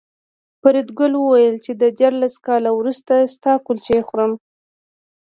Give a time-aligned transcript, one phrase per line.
[0.61, 4.31] فریدګل وویل چې دیارلس کاله وروسته ستا کلچې خورم